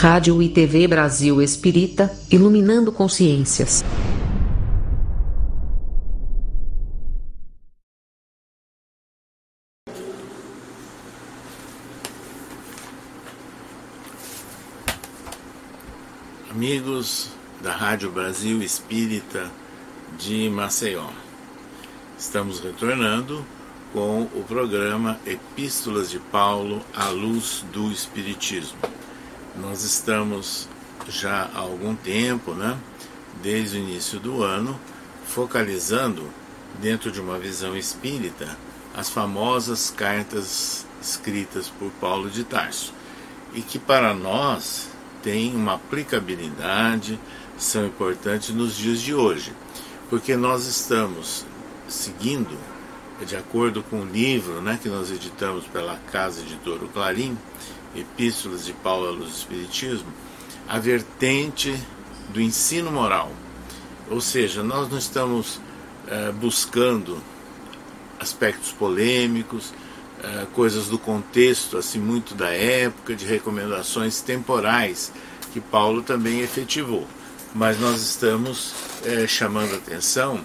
Rádio 0.00 0.42
e 0.42 0.48
TV 0.48 0.88
Brasil 0.88 1.42
Espírita, 1.42 2.10
iluminando 2.30 2.90
consciências. 2.90 3.84
Amigos 16.50 17.28
da 17.62 17.72
Rádio 17.72 18.10
Brasil 18.10 18.62
Espírita 18.62 19.50
de 20.18 20.48
Maceió, 20.48 21.10
estamos 22.18 22.60
retornando 22.60 23.44
com 23.92 24.22
o 24.22 24.42
programa 24.48 25.20
Epístolas 25.26 26.10
de 26.10 26.18
Paulo 26.18 26.80
à 26.94 27.10
Luz 27.10 27.66
do 27.70 27.92
Espiritismo. 27.92 28.78
Nós 29.56 29.82
estamos 29.82 30.68
já 31.08 31.50
há 31.54 31.58
algum 31.58 31.94
tempo, 31.94 32.52
né, 32.52 32.78
desde 33.42 33.78
o 33.78 33.80
início 33.80 34.20
do 34.20 34.42
ano, 34.42 34.78
focalizando, 35.26 36.28
dentro 36.80 37.10
de 37.10 37.20
uma 37.20 37.38
visão 37.38 37.76
espírita, 37.76 38.56
as 38.94 39.10
famosas 39.10 39.90
cartas 39.90 40.86
escritas 41.02 41.68
por 41.68 41.90
Paulo 42.00 42.30
de 42.30 42.44
Tarso, 42.44 42.92
e 43.52 43.60
que 43.60 43.78
para 43.78 44.14
nós 44.14 44.88
têm 45.22 45.54
uma 45.54 45.74
aplicabilidade, 45.74 47.18
são 47.58 47.86
importantes 47.86 48.50
nos 48.50 48.76
dias 48.76 49.00
de 49.00 49.14
hoje, 49.14 49.52
porque 50.08 50.36
nós 50.36 50.66
estamos 50.66 51.44
seguindo 51.88 52.56
de 53.24 53.36
acordo 53.36 53.82
com 53.82 54.00
o 54.00 54.06
livro 54.06 54.62
né, 54.62 54.78
que 54.80 54.88
nós 54.88 55.10
editamos 55.10 55.66
pela 55.66 55.96
Casa 56.10 56.40
Editora 56.40 56.86
Clarim, 56.92 57.36
Epístolas 57.94 58.64
de 58.64 58.72
Paulo 58.72 59.16
do 59.16 59.26
Espiritismo, 59.26 60.12
a 60.68 60.78
vertente 60.78 61.74
do 62.32 62.40
ensino 62.40 62.90
moral. 62.90 63.30
Ou 64.10 64.20
seja, 64.20 64.62
nós 64.62 64.90
não 64.90 64.98
estamos 64.98 65.60
é, 66.06 66.32
buscando 66.32 67.22
aspectos 68.18 68.72
polêmicos, 68.72 69.72
é, 70.22 70.46
coisas 70.52 70.88
do 70.88 70.98
contexto, 70.98 71.78
assim, 71.78 71.98
muito 71.98 72.34
da 72.34 72.50
época, 72.50 73.14
de 73.14 73.24
recomendações 73.24 74.20
temporais 74.20 75.12
que 75.52 75.60
Paulo 75.60 76.02
também 76.02 76.40
efetivou. 76.40 77.06
Mas 77.54 77.80
nós 77.80 78.02
estamos 78.02 78.72
é, 79.04 79.26
chamando 79.26 79.74
atenção 79.74 80.40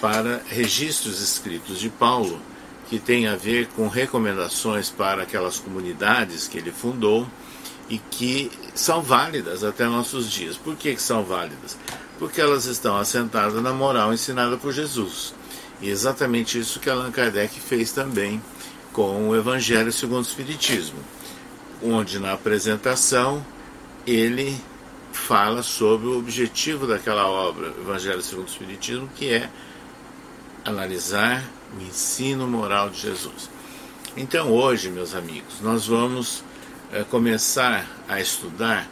para 0.00 0.42
registros 0.46 1.20
escritos 1.20 1.78
de 1.78 1.88
Paulo, 1.88 2.40
que 2.88 2.98
tem 2.98 3.26
a 3.26 3.36
ver 3.36 3.68
com 3.68 3.88
recomendações 3.88 4.90
para 4.90 5.22
aquelas 5.22 5.58
comunidades 5.58 6.46
que 6.46 6.58
ele 6.58 6.70
fundou 6.70 7.26
e 7.88 7.98
que 7.98 8.50
são 8.74 9.02
válidas 9.02 9.62
até 9.62 9.86
nossos 9.86 10.30
dias. 10.30 10.56
Por 10.56 10.76
que, 10.76 10.94
que 10.94 11.02
são 11.02 11.24
válidas? 11.24 11.76
Porque 12.18 12.40
elas 12.40 12.66
estão 12.66 12.96
assentadas 12.96 13.62
na 13.62 13.72
moral 13.72 14.12
ensinada 14.12 14.56
por 14.56 14.72
Jesus. 14.72 15.34
E 15.80 15.88
exatamente 15.88 16.58
isso 16.58 16.80
que 16.80 16.88
Allan 16.88 17.10
Kardec 17.10 17.60
fez 17.60 17.92
também 17.92 18.42
com 18.92 19.28
o 19.28 19.36
Evangelho 19.36 19.92
segundo 19.92 20.24
o 20.24 20.28
Espiritismo, 20.28 20.98
onde 21.82 22.18
na 22.18 22.32
apresentação 22.32 23.44
ele 24.06 24.56
fala 25.12 25.62
sobre 25.62 26.06
o 26.06 26.18
objetivo 26.18 26.86
daquela 26.86 27.26
obra, 27.26 27.68
Evangelho 27.80 28.22
segundo 28.22 28.46
o 28.46 28.50
Espiritismo, 28.50 29.08
que 29.16 29.28
é 29.28 29.50
analisar 30.64 31.44
o 31.78 31.82
ensino 31.82 32.46
moral 32.46 32.90
de 32.90 33.00
Jesus. 33.00 33.50
Então, 34.16 34.50
hoje, 34.50 34.90
meus 34.90 35.14
amigos, 35.14 35.60
nós 35.60 35.86
vamos 35.86 36.42
é, 36.92 37.02
começar 37.02 37.86
a 38.08 38.20
estudar 38.20 38.88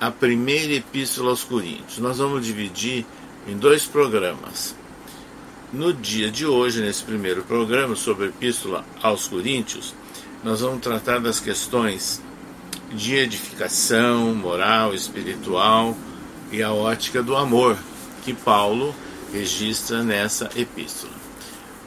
a 0.00 0.10
primeira 0.10 0.72
epístola 0.72 1.30
aos 1.30 1.44
Coríntios. 1.44 1.98
Nós 1.98 2.18
vamos 2.18 2.44
dividir 2.44 3.06
em 3.46 3.56
dois 3.56 3.86
programas. 3.86 4.74
No 5.72 5.92
dia 5.92 6.30
de 6.30 6.44
hoje, 6.46 6.80
nesse 6.80 7.02
primeiro 7.02 7.42
programa 7.44 7.94
sobre 7.94 8.26
a 8.26 8.28
epístola 8.28 8.84
aos 9.02 9.28
Coríntios, 9.28 9.94
nós 10.42 10.60
vamos 10.60 10.80
tratar 10.80 11.20
das 11.20 11.38
questões 11.38 12.20
de 12.90 13.14
edificação 13.14 14.34
moral, 14.34 14.94
espiritual 14.94 15.96
e 16.50 16.62
a 16.62 16.72
ótica 16.72 17.22
do 17.22 17.36
amor 17.36 17.78
que 18.24 18.34
Paulo 18.34 18.94
registra 19.32 20.02
nessa 20.02 20.50
epístola. 20.54 21.12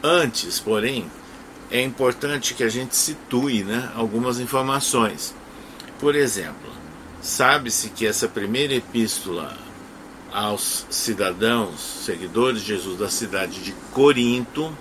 Antes, 0.04 0.60
porém, 0.60 1.10
é 1.72 1.82
importante 1.82 2.54
que 2.54 2.64
a 2.64 2.70
gente 2.70 2.96
situe 2.96 3.64
né, 3.64 3.92
algumas 3.96 4.40
informações. 4.40 5.34
Por 6.00 6.16
exemplo, 6.16 6.72
sabe-se 7.22 7.90
que 7.90 8.06
essa 8.06 8.28
primeira 8.28 8.74
epístola 8.74 9.58
aos 10.32 10.86
cidadãos, 10.90 11.80
seguidores 11.80 12.62
de 12.62 12.68
Jesus 12.68 13.00
da 13.00 13.10
cidade 13.10 13.62
de 13.62 13.74
Corinto, 13.92 14.76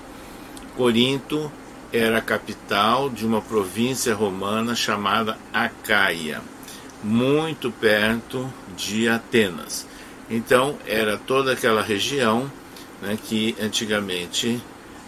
Corinto 0.77 1.51
era 1.93 2.19
a 2.19 2.23
capital 2.23 3.09
de 3.09 3.25
uma 3.25 3.41
província 3.41 4.15
romana 4.15 4.75
chamada 4.75 5.39
Acaia, 5.53 6.43
muito 7.03 7.71
perto 7.71 8.53
de 8.77 9.09
Atenas. 9.09 9.87
Então, 10.29 10.79
era 10.87 11.19
toda 11.19 11.53
aquela 11.53 11.83
região 11.83 12.51
né, 13.03 13.19
que 13.23 13.55
antigamente 13.61 14.61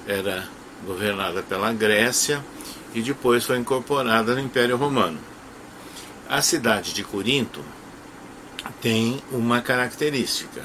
era 0.06 0.49
governada 0.87 1.43
pela 1.43 1.72
Grécia 1.72 2.44
e 2.94 3.03
depois 3.03 3.44
foi 3.44 3.59
incorporada 3.59 4.34
no 4.34 4.41
Império 4.41 4.76
Romano. 4.76 5.19
A 6.28 6.43
cidade 6.43 6.93
de 6.93 7.03
Corinto 7.03 7.60
tem 8.81 9.22
uma 9.31 9.60
característica. 9.60 10.62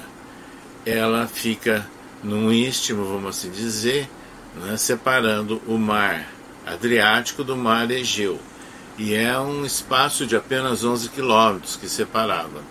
Ela 0.86 1.28
fica 1.28 1.88
num 2.24 2.52
istmo, 2.52 3.06
vamos 3.06 3.38
assim 3.38 3.52
dizer, 3.52 4.10
né, 4.56 4.76
separando 4.78 5.62
o 5.68 5.78
mar 5.78 6.28
Adriático 6.66 7.44
do 7.44 7.56
mar 7.56 7.90
Egeu. 7.90 8.40
E 8.98 9.14
é 9.14 9.38
um 9.40 9.66
espaço 9.66 10.28
de 10.28 10.36
apenas 10.36 10.84
11 10.84 11.10
quilômetros 11.10 11.76
que 11.76 11.90
separava. 11.90 12.62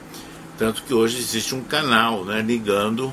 Tanto 0.60 0.82
que 0.82 0.92
hoje 0.92 1.16
existe 1.16 1.54
um 1.54 1.64
canal 1.64 2.22
né, 2.22 2.42
ligando 2.42 3.10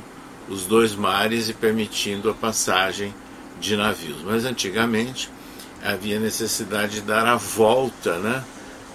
os 0.50 0.66
dois 0.66 0.94
mares 0.94 1.47
e 1.47 1.53
permitindo 1.53 2.30
a 2.30 2.34
passagem 2.34 3.16
de 3.58 3.78
navios. 3.78 4.22
Mas 4.22 4.44
antigamente 4.44 5.30
havia 5.81 6.19
necessidade 6.19 6.96
de 6.96 7.02
dar 7.03 7.25
a 7.25 7.38
volta, 7.38 8.18
né? 8.18 8.44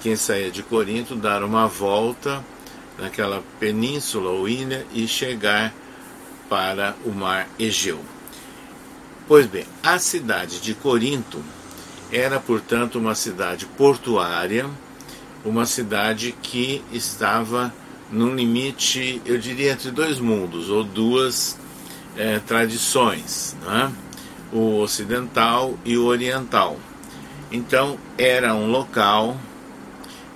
Quem 0.02 0.16
saía 0.16 0.50
de 0.50 0.62
Corinto, 0.62 1.16
dar 1.16 1.42
uma 1.42 1.66
volta 1.66 2.44
naquela 2.98 3.42
península 3.58 4.28
ou 4.28 4.46
ilha 4.46 4.86
e 4.92 5.08
chegar 5.08 5.72
para 6.46 6.94
o 7.06 7.10
mar 7.10 7.48
Egeu. 7.58 8.00
Pois 9.26 9.46
bem, 9.46 9.64
a 9.82 9.98
cidade 9.98 10.60
de 10.60 10.74
Corinto 10.74 11.42
era, 12.12 12.38
portanto, 12.38 12.98
uma 12.98 13.14
cidade 13.14 13.64
portuária, 13.64 14.68
uma 15.42 15.64
cidade 15.64 16.32
que 16.42 16.84
estava 16.92 17.72
num 18.12 18.34
limite, 18.34 19.22
eu 19.24 19.38
diria, 19.38 19.72
entre 19.72 19.90
dois 19.90 20.20
mundos, 20.20 20.68
ou 20.68 20.84
duas 20.84 21.58
é, 22.16 22.38
tradições, 22.40 23.56
né? 23.64 23.90
o 24.52 24.80
ocidental 24.80 25.78
e 25.84 25.96
o 25.96 26.04
oriental. 26.04 26.78
Então, 27.50 27.98
era 28.18 28.54
um 28.54 28.70
local 28.70 29.36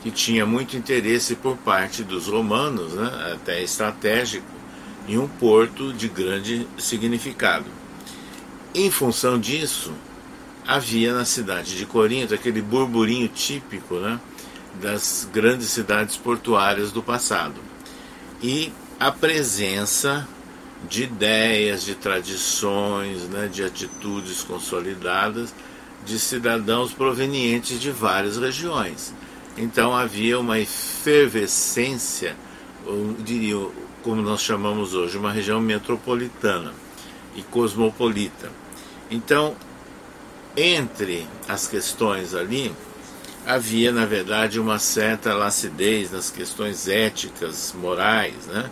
que 0.03 0.11
tinha 0.11 0.47
muito 0.47 0.77
interesse 0.77 1.37
por 1.37 1.57
parte 1.59 2.03
dos 2.03 2.29
romanos, 2.29 2.95
né? 2.95 3.33
até 3.35 3.63
estratégico, 3.63 4.47
em 5.07 5.19
um 5.19 5.29
porto 5.29 5.93
de 5.93 6.09
grande 6.09 6.67
significado. 6.79 7.67
Em 8.75 8.91
função 8.91 9.39
disso, 9.39 9.93
havia 10.67 11.15
na 11.15 11.25
cidade 11.25 11.77
de 11.77 11.85
Corinto 11.87 12.35
aquele 12.35 12.61
burburinho 12.61 13.29
típico 13.29 13.97
né? 13.97 14.19
Das 14.81 15.29
grandes 15.33 15.71
cidades 15.71 16.17
portuárias 16.17 16.93
do 16.93 17.03
passado 17.03 17.61
e 18.43 18.73
a 18.99 19.11
presença 19.11 20.27
de 20.89 21.05
ideias, 21.05 21.85
de 21.85 21.95
tradições, 21.95 23.23
né, 23.29 23.49
de 23.49 23.65
atitudes 23.65 24.43
consolidadas 24.43 25.55
de 26.05 26.19
cidadãos 26.19 26.93
provenientes 26.93 27.81
de 27.81 27.91
várias 27.91 28.37
regiões. 28.37 29.13
Então 29.57 29.97
havia 29.97 30.39
uma 30.39 30.59
efervescência, 30.59 32.37
diria, 33.25 33.57
como 34.03 34.23
nós 34.23 34.41
chamamos 34.41 34.95
hoje, 34.95 35.19
uma 35.19 35.33
região 35.33 35.61
metropolitana 35.61 36.73
e 37.35 37.43
cosmopolita. 37.43 38.51
Então, 39.11 39.57
entre 40.57 41.27
as 41.49 41.67
questões 41.67 42.35
ali, 42.35 42.73
havia, 43.47 43.93
na 43.93 44.05
verdade, 44.05 44.59
uma 44.59 44.79
certa 44.79 45.33
lacidez 45.33 46.11
nas 46.11 46.31
questões 46.31 46.89
éticas, 46.89 47.73
morais, 47.79 48.47
né? 48.47 48.69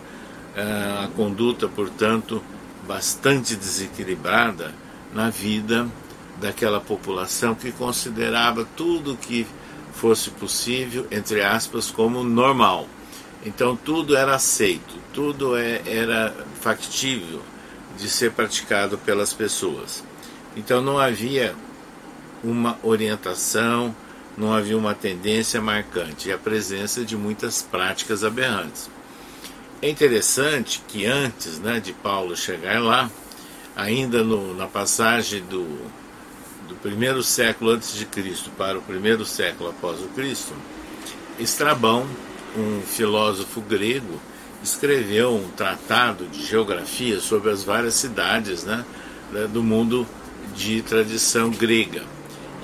Ah, 0.55 1.05
a 1.05 1.07
conduta, 1.15 1.67
portanto, 1.67 2.43
bastante 2.85 3.55
desequilibrada 3.55 4.73
na 5.13 5.29
vida 5.29 5.87
daquela 6.39 6.81
população 6.81 7.55
que 7.55 7.71
considerava 7.71 8.67
tudo 8.75 9.17
que 9.17 9.47
fosse 9.93 10.29
possível, 10.29 11.07
entre 11.09 11.41
aspas, 11.41 11.89
como 11.89 12.23
normal. 12.23 12.87
Então 13.45 13.75
tudo 13.75 14.17
era 14.17 14.35
aceito, 14.35 14.95
tudo 15.13 15.55
é, 15.55 15.81
era 15.85 16.35
factível 16.59 17.41
de 17.97 18.09
ser 18.09 18.31
praticado 18.31 18.97
pelas 18.97 19.33
pessoas. 19.33 20.03
Então 20.57 20.81
não 20.81 20.97
havia 20.97 21.55
uma 22.43 22.77
orientação, 22.83 23.95
não 24.37 24.53
havia 24.53 24.77
uma 24.77 24.93
tendência 24.93 25.61
marcante 25.61 26.29
e 26.29 26.33
a 26.33 26.37
presença 26.37 27.03
de 27.05 27.15
muitas 27.15 27.61
práticas 27.61 28.23
aberrantes. 28.23 28.89
É 29.81 29.89
interessante 29.89 30.81
que 30.87 31.05
antes 31.05 31.59
né, 31.59 31.79
de 31.79 31.93
Paulo 31.93 32.35
chegar 32.35 32.81
lá, 32.81 33.09
ainda 33.75 34.23
no, 34.23 34.53
na 34.55 34.67
passagem 34.67 35.41
do, 35.43 35.63
do 36.67 36.75
primeiro 36.81 37.21
século 37.21 37.71
antes 37.71 37.93
de 37.93 38.05
Cristo 38.05 38.49
para 38.57 38.77
o 38.77 38.81
primeiro 38.81 39.25
século 39.25 39.69
após 39.69 40.01
o 40.01 40.07
Cristo, 40.07 40.53
Estrabão, 41.37 42.07
um 42.57 42.81
filósofo 42.81 43.59
grego, 43.61 44.19
escreveu 44.63 45.35
um 45.35 45.49
tratado 45.49 46.25
de 46.27 46.45
geografia 46.45 47.19
sobre 47.19 47.51
as 47.51 47.63
várias 47.63 47.95
cidades 47.95 48.63
né, 48.63 48.85
do 49.51 49.61
mundo 49.61 50.07
de 50.55 50.81
tradição 50.81 51.49
grega. 51.49 52.14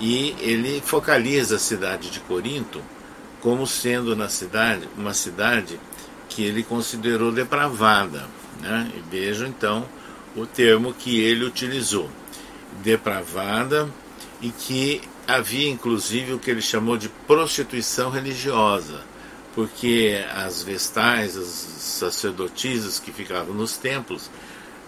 E 0.01 0.35
ele 0.39 0.81
focaliza 0.83 1.57
a 1.57 1.59
cidade 1.59 2.09
de 2.09 2.19
Corinto 2.21 2.81
como 3.39 3.67
sendo 3.67 4.15
na 4.15 4.27
cidade 4.27 4.89
uma 4.97 5.13
cidade 5.13 5.79
que 6.27 6.43
ele 6.43 6.63
considerou 6.63 7.31
depravada. 7.31 8.27
Né? 8.59 8.91
E 8.97 9.09
vejam 9.11 9.47
então 9.47 9.85
o 10.35 10.45
termo 10.47 10.91
que 10.91 11.19
ele 11.19 11.45
utilizou: 11.45 12.09
depravada, 12.83 13.87
e 14.41 14.49
que 14.49 15.01
havia 15.27 15.69
inclusive 15.69 16.33
o 16.33 16.39
que 16.39 16.49
ele 16.49 16.63
chamou 16.63 16.97
de 16.97 17.07
prostituição 17.07 18.09
religiosa, 18.09 19.03
porque 19.53 20.25
as 20.33 20.63
vestais, 20.63 21.37
as 21.37 21.45
sacerdotisas 21.47 22.99
que 22.99 23.11
ficavam 23.11 23.53
nos 23.53 23.77
templos, 23.77 24.31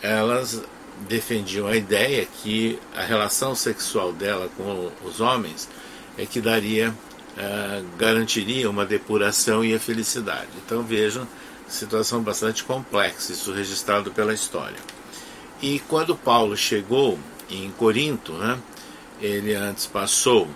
elas 0.01 0.63
defendiam 1.07 1.67
a 1.67 1.75
ideia 1.75 2.25
que 2.25 2.79
a 2.95 3.01
relação 3.01 3.55
sexual 3.55 4.11
dela 4.11 4.49
com 4.57 4.91
os 5.03 5.21
homens 5.21 5.69
é 6.17 6.25
que 6.25 6.41
daria, 6.41 6.89
uh, 6.89 7.85
garantiria 7.97 8.69
uma 8.69 8.85
depuração 8.85 9.63
e 9.63 9.73
a 9.73 9.79
felicidade. 9.79 10.49
Então 10.65 10.83
vejam, 10.83 11.27
situação 11.67 12.21
bastante 12.21 12.63
complexa, 12.63 13.31
isso 13.31 13.51
registrado 13.51 14.11
pela 14.11 14.33
história. 14.33 14.77
E 15.61 15.79
quando 15.87 16.15
Paulo 16.15 16.55
chegou 16.57 17.17
em 17.49 17.71
Corinto, 17.71 18.33
né, 18.33 18.59
ele 19.21 19.55
antes 19.55 19.85
passou 19.85 20.47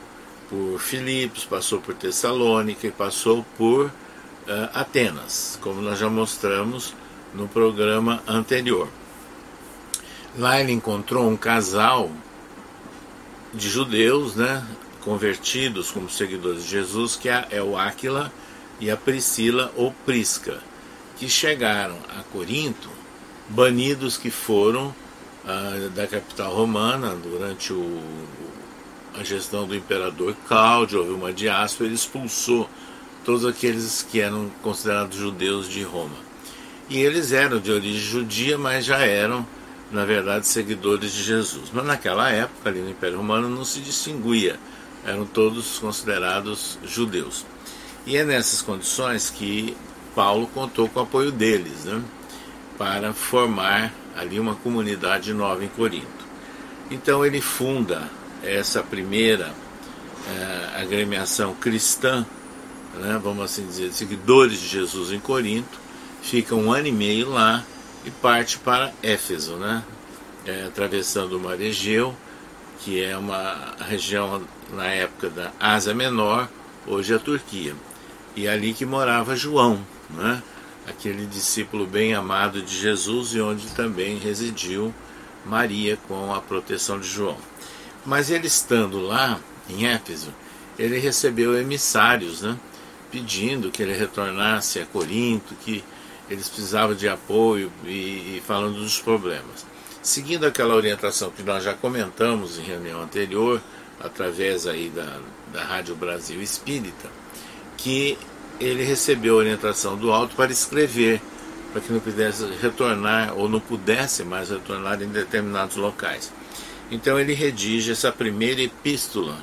por 0.50 0.80
Filipos, 0.80 1.46
passou 1.46 1.80
por 1.80 1.94
Tessalônica 1.96 2.88
e 2.88 2.92
passou 2.92 3.46
por 3.58 3.86
uh, 3.86 3.92
Atenas, 4.74 5.58
como 5.62 5.82
nós 5.82 6.00
já 6.00 6.10
mostramos 6.10 6.94
no 7.34 7.48
programa 7.48 8.22
anterior. 8.28 8.88
Lá 10.38 10.60
ele 10.60 10.72
encontrou 10.72 11.28
um 11.28 11.36
casal 11.36 12.12
de 13.54 13.68
judeus, 13.70 14.36
né, 14.36 14.64
convertidos 15.02 15.90
como 15.90 16.10
seguidores 16.10 16.64
de 16.64 16.70
Jesus, 16.70 17.16
que 17.16 17.28
é, 17.28 17.48
é 17.50 17.64
o 17.64 17.76
Áquila 17.76 18.32
e 18.80 18.92
a 18.92 18.96
Priscila 18.96 19.74
ou 19.76 19.92
Prisca, 20.06 20.60
que 21.18 21.28
chegaram 21.28 21.98
a 22.16 22.22
Corinto, 22.32 22.90
banidos 23.50 24.18
que 24.18 24.30
foram 24.30 24.94
ah, 25.46 25.90
da 25.96 26.06
capital 26.06 26.54
romana 26.54 27.16
durante 27.16 27.74
o, 27.74 28.02
a 29.20 29.24
gestão 29.24 29.66
do 29.66 29.76
imperador 29.76 30.36
Cláudio, 30.48 31.00
houve 31.00 31.14
uma 31.14 31.34
diáspora, 31.34 31.88
ele 31.88 31.96
expulsou 31.96 32.70
todos 33.26 33.46
aqueles 33.46 34.06
que 34.12 34.22
eram 34.22 34.52
considerados 34.62 35.18
judeus 35.18 35.68
de 35.68 35.82
Roma. 35.82 36.16
E 36.90 37.00
eles 37.00 37.32
eram 37.32 37.60
de 37.60 37.72
origem 37.72 38.00
judia, 38.00 38.58
mas 38.58 38.86
já 38.86 39.00
eram 39.00 39.46
na 39.92 40.06
verdade, 40.06 40.48
seguidores 40.48 41.14
de 41.14 41.24
Jesus. 41.24 41.70
Mas 41.74 41.86
naquela 41.86 42.30
época, 42.30 42.70
ali 42.70 42.80
no 42.80 42.90
Império 42.90 43.18
Romano, 43.18 43.50
não 43.50 43.64
se 43.64 43.80
distinguia, 43.80 44.60
eram 45.06 45.26
todos 45.26 45.80
considerados 45.80 46.78
judeus. 46.86 47.46
E 48.06 48.18
é 48.18 48.24
nessas 48.24 48.62
condições 48.62 49.30
que 49.30 49.76
Paulo 50.16 50.48
contou 50.54 50.90
com 50.90 51.00
o 51.00 51.04
apoio 51.04 51.32
deles, 51.32 51.86
né, 51.86 52.02
para 52.78 53.14
formar 53.14 53.94
ali 54.16 54.40
uma 54.40 54.56
comunidade 54.56 55.34
nova 55.34 55.64
em 55.64 55.70
Corinto. 55.70 56.08
Então 56.90 57.26
ele 57.26 57.42
funda 57.42 58.10
essa 58.44 58.82
primeira 58.82 59.54
eh, 60.28 60.82
agremiação 60.82 61.54
cristã, 61.54 62.26
né, 62.96 63.20
vamos 63.22 63.44
assim 63.44 63.66
dizer, 63.66 63.92
seguidores 63.92 64.60
de 64.60 64.68
Jesus 64.68 65.12
em 65.12 65.20
Corinto, 65.20 65.80
fica 66.22 66.56
um 66.56 66.72
ano 66.72 66.88
e 66.88 66.92
meio 66.92 67.30
lá 67.30 67.64
e 68.08 68.12
parte 68.12 68.58
para 68.58 68.94
Éfeso, 69.04 69.58
né? 69.58 69.84
É, 70.46 70.64
atravessando 70.64 71.34
o 71.34 71.40
Mar 71.42 71.60
Egeu, 71.60 72.16
que 72.80 73.04
é 73.04 73.18
uma 73.18 73.76
região 73.82 74.42
na 74.72 74.86
época 74.86 75.30
da 75.30 75.52
Ásia 75.60 75.94
Menor, 75.94 76.48
hoje 76.88 77.14
a 77.14 77.20
Turquia. 77.20 77.76
E 78.34 78.48
é 78.48 78.50
ali 78.50 78.74
que 78.74 78.86
morava 78.86 79.36
João, 79.36 79.86
né? 80.10 80.42
aquele 80.88 81.26
discípulo 81.26 81.86
bem 81.86 82.14
amado 82.14 82.62
de 82.62 82.78
Jesus 82.78 83.34
e 83.34 83.42
onde 83.42 83.68
também 83.72 84.18
residiu 84.18 84.96
Maria 85.46 85.98
com 86.08 86.34
a 86.34 86.40
proteção 86.40 86.98
de 86.98 87.10
João. 87.10 87.38
Mas 88.06 88.32
ele 88.32 88.48
estando 88.48 89.02
lá, 89.02 89.38
em 89.70 89.86
Éfeso, 89.86 90.34
ele 90.80 90.98
recebeu 90.98 91.60
emissários, 91.60 92.42
né? 92.42 92.58
pedindo 93.12 93.70
que 93.70 93.84
ele 93.84 93.98
retornasse 93.98 94.80
a 94.80 94.86
Corinto, 94.86 95.56
que 95.56 95.84
eles 96.30 96.50
precisavam 96.50 96.96
de 96.96 97.08
apoio 97.08 97.72
e, 97.86 98.38
e 98.38 98.44
falando 98.46 98.76
dos 98.76 99.00
problemas. 99.00 99.66
Seguindo 100.02 100.46
aquela 100.46 100.76
orientação 100.76 101.32
que 101.32 101.44
nós 101.44 101.64
já 101.64 101.74
comentamos 101.74 102.58
em 102.58 102.64
reunião 102.64 103.02
anterior, 103.02 103.62
através 104.00 104.68
aí 104.68 104.90
da, 104.90 105.20
da 105.52 105.64
Rádio 105.64 105.96
Brasil 105.96 106.42
Espírita, 106.42 107.10
que 107.76 108.18
ele 108.60 108.84
recebeu 108.84 109.36
a 109.36 109.38
orientação 109.38 109.96
do 109.96 110.12
alto 110.12 110.36
para 110.36 110.52
escrever, 110.52 111.22
para 111.72 111.82
que 111.82 111.92
não 111.92 112.00
pudesse 112.00 112.46
retornar 112.62 113.38
ou 113.38 113.50
não 113.50 113.60
pudesse 113.60 114.24
mais 114.24 114.50
retornar 114.50 115.02
em 115.02 115.10
determinados 115.10 115.76
locais. 115.76 116.32
Então 116.90 117.20
ele 117.20 117.34
redige 117.34 117.92
essa 117.92 118.12
primeira 118.12 118.62
epístola 118.62 119.38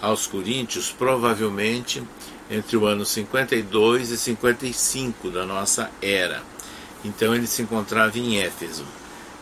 aos 0.00 0.26
Coríntios, 0.26 0.90
provavelmente 0.90 2.02
entre 2.50 2.76
o 2.76 2.86
ano 2.86 3.04
52 3.04 4.10
e 4.10 4.16
55 4.16 5.30
da 5.30 5.46
nossa 5.46 5.90
era. 6.00 6.42
Então 7.04 7.34
ele 7.34 7.46
se 7.46 7.62
encontrava 7.62 8.18
em 8.18 8.38
Éfeso. 8.38 8.84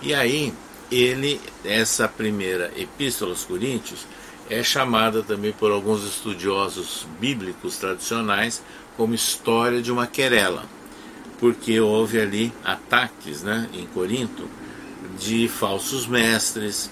E 0.00 0.14
aí, 0.14 0.52
ele, 0.90 1.40
essa 1.64 2.08
primeira 2.08 2.72
epístola 2.76 3.32
aos 3.32 3.44
Coríntios, 3.44 4.06
é 4.50 4.62
chamada 4.62 5.22
também 5.22 5.52
por 5.52 5.70
alguns 5.70 6.04
estudiosos 6.04 7.06
bíblicos 7.20 7.76
tradicionais 7.76 8.62
como 8.96 9.14
história 9.14 9.80
de 9.80 9.90
uma 9.90 10.06
querela, 10.06 10.64
porque 11.38 11.80
houve 11.80 12.20
ali 12.20 12.52
ataques 12.64 13.42
né, 13.42 13.68
em 13.72 13.86
Corinto 13.86 14.48
de 15.18 15.48
falsos 15.48 16.06
mestres, 16.06 16.90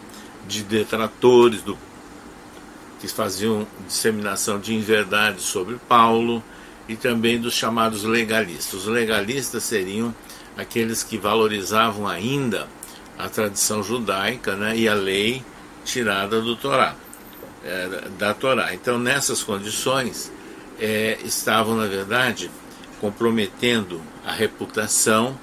de 0.49 0.62
detratores 0.62 1.62
do 1.62 1.76
que 3.00 3.09
faziam 3.09 3.66
disseminação 3.87 4.61
de 4.61 4.75
inverdades 4.75 5.45
sobre 5.45 5.76
Paulo 5.88 6.42
e 6.88 6.97
também 6.97 7.40
dos 7.40 7.54
chamados 7.54 8.04
legalistas. 8.04 8.75
Os 8.75 8.87
legalistas 8.87 9.62
seriam 9.64 10.14
aqueles 10.57 11.02
que 11.02 11.16
valorizavam 11.16 12.07
ainda 12.07 12.69
a 13.19 13.28
tradição 13.28 13.83
judaica 13.83 14.54
né, 14.54 14.76
e 14.76 14.88
a 14.88 14.95
lei 14.95 15.42
tirada 15.85 16.40
do 16.40 16.57
Torá, 16.57 16.95
é, 17.64 18.09
da 18.19 18.35
Torá. 18.35 18.75
Então, 18.75 18.99
nessas 18.99 19.42
condições, 19.42 20.30
é, 20.78 21.19
estavam, 21.25 21.76
na 21.76 21.87
verdade, 21.87 22.50
comprometendo 23.00 24.00
a 24.26 24.33
reputação 24.33 25.38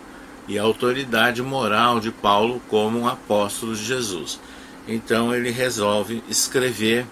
e 0.48 0.58
a 0.58 0.64
autoridade 0.64 1.42
moral 1.42 2.00
de 2.00 2.12
Paulo 2.12 2.62
como 2.70 3.00
um 3.00 3.08
apóstolo 3.08 3.76
de 3.76 3.84
Jesus. 3.84 4.40
Então, 4.88 5.34
ele 5.36 5.52
resolve 5.52 6.24
escrever 6.30 7.06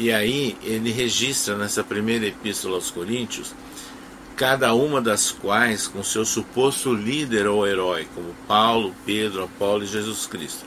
e 0.00 0.10
aí 0.10 0.56
ele 0.62 0.90
registra 0.90 1.58
nessa 1.58 1.84
primeira 1.84 2.24
epístola 2.24 2.76
aos 2.76 2.90
Coríntios, 2.90 3.54
cada 4.34 4.72
uma 4.72 4.98
das 4.98 5.30
quais 5.30 5.86
com 5.86 6.02
seu 6.02 6.24
suposto 6.24 6.94
líder 6.94 7.46
ou 7.46 7.66
herói, 7.66 8.08
como 8.14 8.34
Paulo, 8.48 8.94
Pedro, 9.04 9.44
Apolo 9.44 9.84
e 9.84 9.86
Jesus 9.86 10.26
Cristo. 10.26 10.64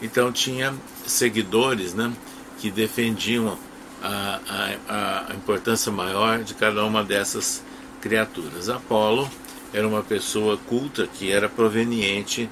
Então 0.00 0.32
tinha 0.32 0.72
seguidores 1.06 1.92
né, 1.92 2.10
que 2.58 2.70
defendiam 2.70 3.58
a, 4.02 4.40
a, 4.88 5.26
a 5.30 5.34
importância 5.34 5.92
maior 5.92 6.42
de 6.42 6.54
cada 6.54 6.82
uma 6.82 7.04
dessas 7.04 7.62
criaturas. 8.00 8.70
Apolo 8.70 9.30
era 9.74 9.86
uma 9.86 10.02
pessoa 10.02 10.56
culta 10.56 11.06
que 11.06 11.30
era 11.30 11.50
proveniente 11.50 12.48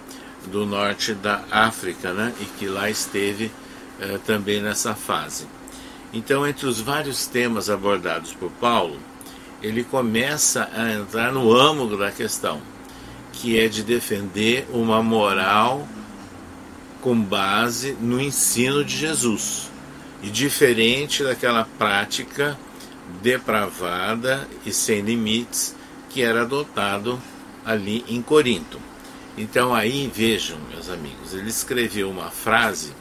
do 0.53 0.67
norte 0.67 1.15
da 1.15 1.43
África 1.51 2.13
né, 2.13 2.35
e 2.39 2.45
que 2.59 2.67
lá 2.67 2.91
esteve 2.91 3.51
eh, 3.99 4.19
também 4.27 4.61
nessa 4.61 4.95
fase. 4.95 5.47
Então, 6.13 6.47
entre 6.47 6.67
os 6.67 6.81
vários 6.81 7.27
temas 7.27 7.69
abordados 7.69 8.33
por 8.33 8.51
Paulo, 8.53 8.99
ele 9.63 9.85
começa 9.85 10.69
a 10.75 10.93
entrar 10.93 11.33
no 11.33 11.55
âmago 11.55 11.97
da 11.97 12.11
questão, 12.11 12.61
que 13.33 13.59
é 13.59 13.69
de 13.69 13.83
defender 13.83 14.67
uma 14.71 15.03
moral 15.03 15.87
com 17.01 17.21
base 17.21 17.97
no 18.01 18.21
ensino 18.21 18.85
de 18.85 18.97
Jesus 18.97 19.71
e 20.23 20.31
diferente 20.31 21.23
daquela 21.23 21.65
prática 21.79 22.59
depravada 23.23 24.49
e 24.67 24.73
sem 24.73 25.01
limites 25.01 25.77
que 26.11 26.23
era 26.23 26.43
adotado 26.43 27.21
ali 27.65 28.05
em 28.09 28.21
Corinto. 28.21 28.81
Então 29.37 29.75
aí 29.75 30.11
vejam, 30.13 30.59
meus 30.71 30.89
amigos, 30.89 31.33
ele 31.33 31.49
escreveu 31.49 32.11
uma 32.11 32.31
frase 32.31 32.93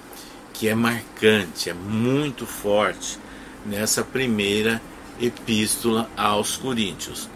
que 0.57 0.67
é 0.67 0.73
marcante, 0.73 1.69
é 1.69 1.73
muito 1.73 2.47
forte 2.47 3.19
nessa 3.63 4.03
primeira 4.03 4.81
epístola 5.21 6.09
aos 6.17 6.57
Coríntios 6.57 7.29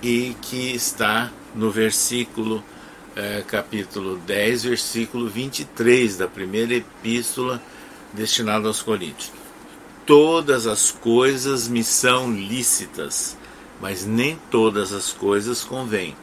e 0.00 0.36
que 0.40 0.72
está 0.72 1.32
no 1.56 1.72
versículo 1.72 2.62
é, 3.16 3.42
capítulo 3.44 4.16
10, 4.18 4.62
versículo 4.62 5.28
23 5.28 6.16
da 6.18 6.28
primeira 6.28 6.74
epístola 6.74 7.60
destinada 8.12 8.68
aos 8.68 8.80
Coríntios. 8.80 9.32
Todas 10.06 10.68
as 10.68 10.92
coisas 10.92 11.66
me 11.66 11.82
são 11.82 12.32
lícitas, 12.32 13.36
mas 13.80 14.04
nem 14.04 14.38
todas 14.52 14.92
as 14.92 15.12
coisas 15.12 15.64
convêm. 15.64 16.16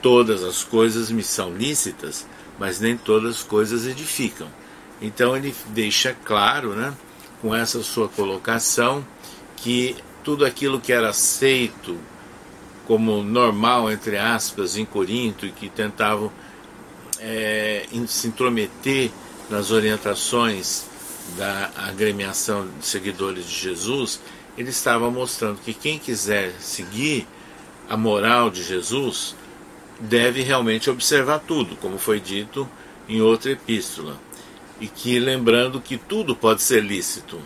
Todas 0.00 0.44
as 0.44 0.62
coisas 0.62 1.10
me 1.10 1.24
são 1.24 1.52
lícitas, 1.52 2.24
mas 2.60 2.78
nem 2.78 2.96
todas 2.96 3.38
as 3.38 3.42
coisas 3.42 3.86
edificam. 3.86 4.48
Então 5.04 5.36
ele 5.36 5.54
deixa 5.68 6.16
claro, 6.24 6.70
né, 6.70 6.94
com 7.42 7.54
essa 7.54 7.82
sua 7.82 8.08
colocação, 8.08 9.06
que 9.56 9.94
tudo 10.22 10.46
aquilo 10.46 10.80
que 10.80 10.92
era 10.92 11.10
aceito 11.10 11.98
como 12.86 13.22
normal, 13.22 13.90
entre 13.90 14.16
aspas, 14.16 14.76
em 14.76 14.84
Corinto 14.84 15.44
e 15.44 15.52
que 15.52 15.68
tentavam 15.68 16.32
é, 17.20 17.86
se 18.06 18.28
intrometer 18.28 19.10
nas 19.50 19.70
orientações 19.70 20.86
da 21.36 21.70
agremiação 21.76 22.66
de 22.78 22.86
seguidores 22.86 23.46
de 23.46 23.54
Jesus, 23.54 24.20
ele 24.56 24.70
estava 24.70 25.10
mostrando 25.10 25.60
que 25.60 25.74
quem 25.74 25.98
quiser 25.98 26.52
seguir 26.60 27.26
a 27.88 27.96
moral 27.96 28.50
de 28.50 28.62
Jesus 28.62 29.36
deve 30.00 30.42
realmente 30.42 30.88
observar 30.88 31.40
tudo, 31.40 31.76
como 31.76 31.98
foi 31.98 32.20
dito 32.20 32.66
em 33.06 33.20
outra 33.20 33.52
epístola. 33.52 34.18
E 34.84 34.86
que 34.86 35.18
lembrando 35.18 35.80
que 35.80 35.96
tudo 35.96 36.36
pode 36.36 36.60
ser 36.60 36.84
lícito, 36.84 37.40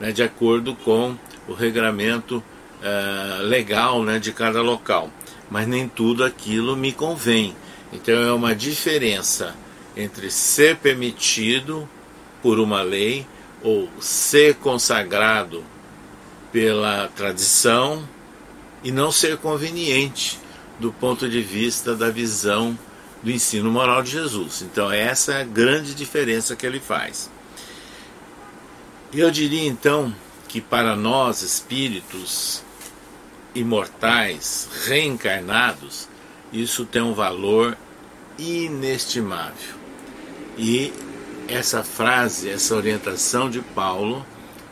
né, 0.00 0.10
de 0.10 0.24
acordo 0.24 0.74
com 0.74 1.16
o 1.46 1.52
regramento 1.52 2.38
uh, 2.80 3.42
legal 3.44 4.02
né, 4.02 4.18
de 4.18 4.32
cada 4.32 4.60
local. 4.60 5.08
Mas 5.48 5.68
nem 5.68 5.86
tudo 5.86 6.24
aquilo 6.24 6.76
me 6.76 6.90
convém. 6.90 7.54
Então 7.92 8.20
é 8.20 8.32
uma 8.32 8.56
diferença 8.56 9.54
entre 9.96 10.32
ser 10.32 10.78
permitido 10.78 11.88
por 12.42 12.58
uma 12.58 12.82
lei 12.82 13.24
ou 13.62 13.88
ser 14.00 14.56
consagrado 14.56 15.62
pela 16.50 17.06
tradição 17.14 18.02
e 18.82 18.90
não 18.90 19.12
ser 19.12 19.36
conveniente 19.36 20.40
do 20.80 20.92
ponto 20.92 21.28
de 21.28 21.40
vista 21.40 21.94
da 21.94 22.10
visão 22.10 22.76
do 23.22 23.30
ensino 23.30 23.70
moral 23.70 24.02
de 24.02 24.10
Jesus. 24.10 24.62
Então 24.62 24.90
essa 24.90 25.32
é 25.32 25.40
a 25.42 25.44
grande 25.44 25.94
diferença 25.94 26.56
que 26.56 26.66
ele 26.66 26.80
faz. 26.80 27.30
Eu 29.12 29.30
diria 29.30 29.68
então 29.68 30.14
que 30.48 30.60
para 30.60 30.96
nós 30.96 31.42
espíritos 31.42 32.62
imortais, 33.54 34.68
reencarnados, 34.86 36.08
isso 36.52 36.84
tem 36.84 37.02
um 37.02 37.14
valor 37.14 37.76
inestimável. 38.38 39.76
E 40.56 40.92
essa 41.48 41.82
frase, 41.82 42.48
essa 42.48 42.74
orientação 42.74 43.50
de 43.50 43.60
Paulo, 43.60 44.24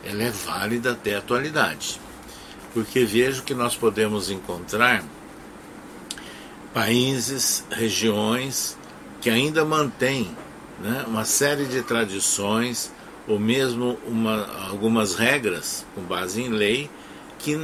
ela 0.03 0.23
é 0.23 0.31
válida 0.31 0.91
até 0.91 1.15
a 1.15 1.19
atualidade. 1.19 1.99
Porque 2.73 3.05
vejo 3.05 3.43
que 3.43 3.53
nós 3.53 3.75
podemos 3.75 4.29
encontrar 4.29 5.03
países, 6.73 7.63
regiões 7.69 8.77
que 9.19 9.29
ainda 9.29 9.63
mantêm 9.63 10.35
né, 10.79 11.05
uma 11.07 11.25
série 11.25 11.65
de 11.65 11.81
tradições 11.81 12.91
ou 13.27 13.39
mesmo 13.39 13.99
uma, 14.05 14.47
algumas 14.69 15.15
regras 15.15 15.85
com 15.93 16.01
base 16.01 16.41
em 16.41 16.49
lei 16.49 16.89
que 17.39 17.57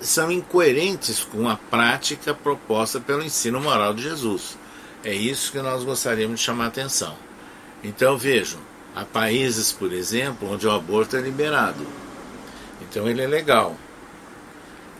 são 0.00 0.30
incoerentes 0.30 1.24
com 1.24 1.48
a 1.48 1.56
prática 1.56 2.32
proposta 2.32 3.00
pelo 3.00 3.22
ensino 3.22 3.60
moral 3.60 3.92
de 3.92 4.02
Jesus. 4.02 4.56
É 5.04 5.12
isso 5.12 5.52
que 5.52 5.60
nós 5.60 5.84
gostaríamos 5.84 6.40
de 6.40 6.46
chamar 6.46 6.64
a 6.64 6.68
atenção. 6.68 7.16
Então 7.82 8.16
vejam, 8.16 8.60
há 8.94 9.04
países, 9.04 9.72
por 9.72 9.92
exemplo, 9.92 10.52
onde 10.52 10.66
o 10.66 10.70
aborto 10.70 11.16
é 11.16 11.20
liberado. 11.20 11.86
Então 12.82 13.08
ele 13.08 13.22
é 13.22 13.26
legal. 13.26 13.76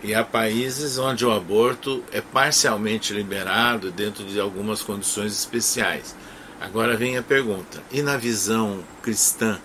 E 0.02 0.14
há 0.14 0.24
países 0.24 0.96
onde 0.96 1.26
o 1.26 1.32
aborto 1.32 2.02
é 2.10 2.20
parcialmente 2.20 3.12
liberado 3.12 3.90
dentro 3.90 4.24
de 4.24 4.40
algumas 4.40 4.80
condições 4.82 5.32
especiais. 5.32 6.16
Agora 6.60 6.96
vem 6.96 7.18
a 7.18 7.22
pergunta: 7.22 7.82
e 7.90 8.00
na 8.00 8.16
visão 8.16 8.82
cristã 9.02 9.60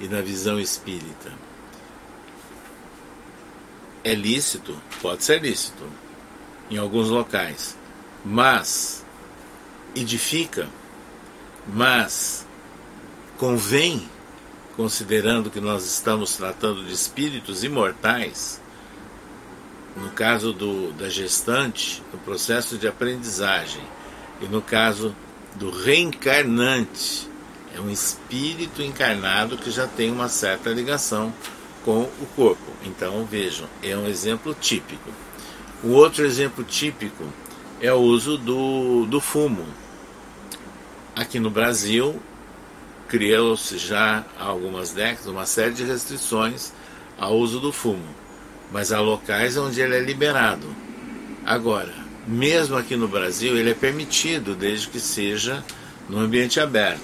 e 0.00 0.08
na 0.08 0.22
visão 0.22 0.58
espírita? 0.58 1.32
É 4.02 4.14
lícito? 4.14 4.76
Pode 5.00 5.24
ser 5.24 5.42
lícito 5.42 5.84
em 6.70 6.78
alguns 6.78 7.08
locais, 7.08 7.76
mas 8.24 9.04
edifica, 9.94 10.68
mas 11.66 12.46
convém, 13.36 14.08
considerando 14.76 15.50
que 15.50 15.60
nós 15.60 15.84
estamos 15.84 16.36
tratando 16.36 16.84
de 16.84 16.92
espíritos 16.92 17.62
imortais, 17.64 18.60
no 19.96 20.10
caso 20.10 20.52
do, 20.52 20.92
da 20.92 21.08
gestante, 21.08 22.02
no 22.12 22.18
processo 22.18 22.76
de 22.76 22.88
aprendizagem, 22.88 23.82
e 24.40 24.46
no 24.46 24.60
caso 24.60 25.14
do 25.54 25.70
reencarnante, 25.70 27.30
é 27.74 27.80
um 27.80 27.90
espírito 27.90 28.82
encarnado 28.82 29.56
que 29.56 29.70
já 29.70 29.86
tem 29.86 30.10
uma 30.10 30.28
certa 30.28 30.70
ligação 30.70 31.32
com 31.84 32.02
o 32.02 32.26
corpo. 32.34 32.72
Então 32.84 33.24
vejam, 33.24 33.68
é 33.82 33.96
um 33.96 34.06
exemplo 34.06 34.54
típico. 34.54 35.10
O 35.82 35.90
outro 35.90 36.24
exemplo 36.24 36.64
típico 36.64 37.24
é 37.80 37.92
o 37.92 37.98
uso 37.98 38.36
do, 38.36 39.06
do 39.06 39.20
fumo. 39.20 39.66
Aqui 41.14 41.38
no 41.38 41.50
Brasil, 41.50 42.20
criou-se 43.06 43.78
já 43.78 44.24
há 44.38 44.44
algumas 44.44 44.90
décadas 44.90 45.26
uma 45.26 45.46
série 45.46 45.72
de 45.72 45.84
restrições 45.84 46.72
ao 47.16 47.36
uso 47.36 47.60
do 47.60 47.72
fumo 47.72 48.23
mas 48.72 48.92
há 48.92 49.00
locais 49.00 49.56
onde 49.56 49.80
ele 49.80 49.96
é 49.96 50.00
liberado. 50.00 50.66
Agora, 51.44 51.94
mesmo 52.26 52.76
aqui 52.76 52.96
no 52.96 53.06
Brasil, 53.06 53.56
ele 53.56 53.70
é 53.70 53.74
permitido 53.74 54.54
desde 54.54 54.88
que 54.88 54.98
seja 54.98 55.62
no 56.08 56.18
ambiente 56.18 56.58
aberto. 56.58 57.02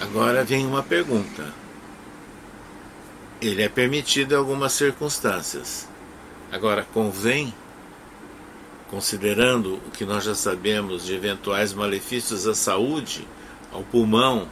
Agora 0.00 0.42
vem 0.42 0.66
uma 0.66 0.82
pergunta. 0.82 1.52
Ele 3.40 3.62
é 3.62 3.68
permitido 3.68 4.32
em 4.32 4.38
algumas 4.38 4.72
circunstâncias. 4.72 5.86
Agora, 6.50 6.86
convém, 6.92 7.54
considerando 8.88 9.74
o 9.86 9.90
que 9.90 10.04
nós 10.04 10.24
já 10.24 10.34
sabemos 10.34 11.04
de 11.04 11.14
eventuais 11.14 11.72
malefícios 11.72 12.46
à 12.46 12.54
saúde, 12.54 13.26
ao 13.70 13.82
pulmão, 13.82 14.48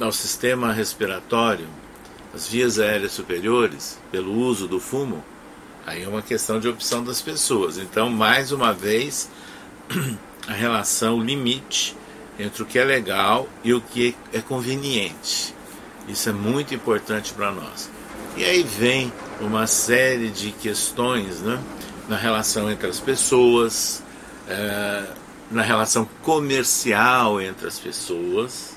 ao 0.00 0.10
sistema 0.10 0.72
respiratório, 0.72 1.68
as 2.34 2.48
vias 2.48 2.78
aéreas 2.78 3.12
superiores 3.12 3.98
pelo 4.10 4.32
uso 4.32 4.66
do 4.66 4.80
fumo, 4.80 5.22
aí 5.86 6.02
é 6.02 6.08
uma 6.08 6.22
questão 6.22 6.58
de 6.58 6.68
opção 6.68 7.04
das 7.04 7.20
pessoas. 7.20 7.78
Então, 7.78 8.08
mais 8.08 8.52
uma 8.52 8.72
vez, 8.72 9.28
a 10.48 10.52
relação 10.52 11.20
limite 11.20 11.96
entre 12.38 12.62
o 12.62 12.66
que 12.66 12.78
é 12.78 12.84
legal 12.84 13.48
e 13.62 13.74
o 13.74 13.80
que 13.80 14.16
é 14.32 14.40
conveniente. 14.40 15.54
Isso 16.08 16.28
é 16.28 16.32
muito 16.32 16.74
importante 16.74 17.32
para 17.32 17.52
nós. 17.52 17.90
E 18.36 18.44
aí 18.44 18.62
vem 18.62 19.12
uma 19.40 19.66
série 19.66 20.30
de 20.30 20.52
questões 20.52 21.40
né, 21.40 21.60
na 22.08 22.16
relação 22.16 22.70
entre 22.70 22.88
as 22.88 22.98
pessoas, 22.98 24.02
é, 24.48 25.04
na 25.50 25.62
relação 25.62 26.08
comercial 26.22 27.40
entre 27.40 27.68
as 27.68 27.78
pessoas. 27.78 28.76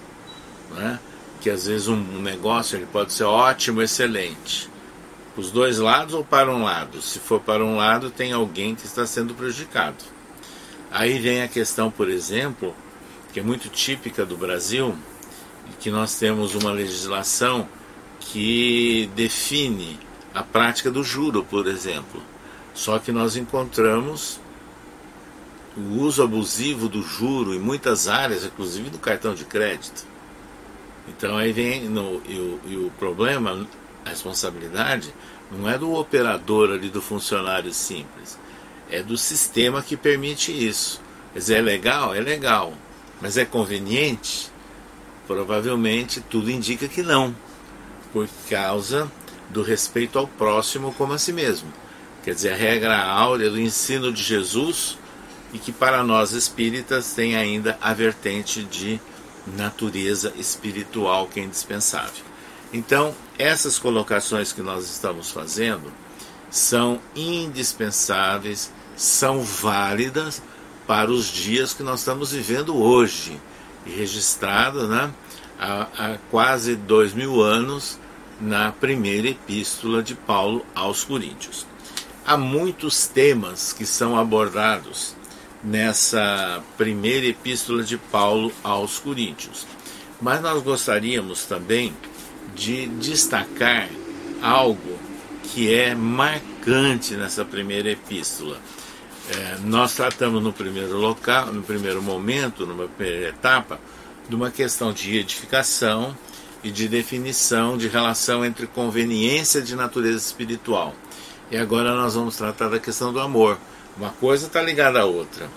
Né? 0.71 0.99
Que 1.45 1.49
às 1.51 1.67
vezes 1.67 1.87
um 1.87 2.23
negócio 2.23 2.75
ele 2.75 2.87
pode 2.87 3.13
ser 3.13 3.25
ótimo, 3.25 3.79
excelente, 3.79 4.67
os 5.37 5.51
dois 5.51 5.77
lados 5.77 6.15
ou 6.15 6.25
para 6.25 6.49
um 6.49 6.63
lado. 6.63 7.03
Se 7.03 7.19
for 7.19 7.39
para 7.39 7.63
um 7.63 7.75
lado, 7.75 8.09
tem 8.09 8.33
alguém 8.33 8.73
que 8.73 8.87
está 8.87 9.05
sendo 9.05 9.35
prejudicado. 9.35 10.03
Aí 10.89 11.19
vem 11.19 11.43
a 11.43 11.47
questão, 11.47 11.91
por 11.91 12.09
exemplo, 12.09 12.75
que 13.31 13.39
é 13.39 13.43
muito 13.43 13.69
típica 13.69 14.25
do 14.25 14.35
Brasil, 14.35 14.97
que 15.79 15.91
nós 15.91 16.17
temos 16.17 16.55
uma 16.55 16.71
legislação 16.71 17.69
que 18.19 19.07
define 19.15 19.99
a 20.33 20.41
prática 20.41 20.89
do 20.89 21.03
juro, 21.03 21.43
por 21.43 21.67
exemplo. 21.67 22.23
Só 22.73 22.97
que 22.97 23.11
nós 23.11 23.35
encontramos 23.35 24.39
o 25.77 26.01
uso 26.01 26.23
abusivo 26.23 26.89
do 26.89 27.03
juro 27.03 27.53
em 27.53 27.59
muitas 27.59 28.07
áreas, 28.07 28.43
inclusive 28.43 28.89
do 28.89 28.97
cartão 28.97 29.35
de 29.35 29.45
crédito. 29.45 30.14
Então 31.07 31.37
aí 31.37 31.51
vem 31.51 31.87
no, 31.89 32.21
e, 32.27 32.39
o, 32.39 32.59
e 32.67 32.77
o 32.77 32.91
problema, 32.97 33.67
a 34.03 34.09
responsabilidade, 34.09 35.13
não 35.51 35.69
é 35.69 35.77
do 35.77 35.93
operador 35.93 36.71
ali, 36.71 36.89
do 36.89 37.01
funcionário 37.01 37.71
simples, 37.73 38.37
é 38.89 39.03
do 39.03 39.17
sistema 39.17 39.81
que 39.81 39.95
permite 39.95 40.51
isso. 40.51 41.01
Quer 41.33 41.39
dizer, 41.39 41.57
é 41.57 41.61
legal? 41.61 42.15
É 42.15 42.19
legal. 42.19 42.73
Mas 43.21 43.37
é 43.37 43.45
conveniente? 43.45 44.51
Provavelmente 45.27 46.21
tudo 46.21 46.51
indica 46.51 46.87
que 46.87 47.01
não, 47.01 47.35
por 48.13 48.27
causa 48.49 49.11
do 49.49 49.61
respeito 49.61 50.19
ao 50.19 50.27
próximo 50.27 50.93
como 50.93 51.13
a 51.13 51.17
si 51.17 51.33
mesmo. 51.33 51.71
Quer 52.23 52.33
dizer, 52.33 52.53
a 52.53 52.55
regra 52.55 52.97
áurea 53.03 53.49
do 53.49 53.59
ensino 53.59 54.11
de 54.11 54.21
Jesus 54.23 54.97
e 55.53 55.59
que 55.59 55.71
para 55.71 56.03
nós 56.03 56.31
espíritas 56.31 57.13
tem 57.13 57.35
ainda 57.35 57.77
a 57.81 57.93
vertente 57.93 58.63
de 58.63 58.99
natureza 59.47 60.33
espiritual 60.37 61.27
que 61.27 61.39
é 61.39 61.43
indispensável. 61.43 62.23
Então, 62.73 63.15
essas 63.37 63.77
colocações 63.77 64.51
que 64.51 64.61
nós 64.61 64.83
estamos 64.89 65.31
fazendo 65.31 65.91
são 66.49 66.99
indispensáveis, 67.15 68.71
são 68.95 69.41
válidas 69.41 70.41
para 70.87 71.11
os 71.11 71.27
dias 71.27 71.73
que 71.73 71.83
nós 71.83 71.99
estamos 71.99 72.31
vivendo 72.31 72.75
hoje, 72.75 73.39
registrado 73.85 74.87
né, 74.87 75.11
há, 75.59 75.87
há 75.97 76.17
quase 76.29 76.75
dois 76.75 77.13
mil 77.13 77.41
anos 77.41 77.99
na 78.39 78.71
primeira 78.71 79.29
epístola 79.29 80.03
de 80.03 80.15
Paulo 80.15 80.65
aos 80.73 81.03
Coríntios. 81.03 81.65
Há 82.25 82.37
muitos 82.37 83.07
temas 83.07 83.71
que 83.71 83.85
são 83.85 84.17
abordados 84.17 85.15
nessa 85.65 86.63
primeira 86.77 87.25
epístola 87.25 87.83
de 87.83 87.97
Paulo 87.97 88.51
aos 88.63 88.99
Coríntios. 88.99 89.65
Mas 90.21 90.39
nós 90.41 90.61
gostaríamos 90.61 91.45
também 91.45 91.93
de 92.53 92.87
destacar 92.87 93.89
algo 94.41 94.99
que 95.43 95.73
é 95.73 95.95
marcante 95.95 97.15
nessa 97.15 97.43
primeira 97.43 97.89
epístola. 97.89 98.57
É, 99.29 99.57
nós 99.63 99.95
tratamos 99.95 100.41
no 100.43 100.53
primeiro 100.53 100.97
local, 100.97 101.51
no 101.51 101.63
primeiro 101.63 102.01
momento, 102.01 102.65
numa 102.65 102.87
primeira 102.87 103.29
etapa, 103.29 103.79
de 104.29 104.35
uma 104.35 104.51
questão 104.51 104.93
de 104.93 105.17
edificação 105.17 106.15
e 106.63 106.69
de 106.69 106.87
definição 106.87 107.75
de 107.75 107.87
relação 107.87 108.45
entre 108.45 108.67
conveniência 108.67 109.61
de 109.61 109.75
natureza 109.75 110.17
espiritual. 110.17 110.93
E 111.49 111.57
agora 111.57 111.95
nós 111.95 112.13
vamos 112.13 112.35
tratar 112.35 112.69
da 112.69 112.79
questão 112.79 113.11
do 113.11 113.19
amor 113.19 113.57
uma 113.97 114.09
coisa 114.09 114.47
está 114.47 114.61
ligada 114.61 115.01
à 115.01 115.05
outra. 115.05 115.49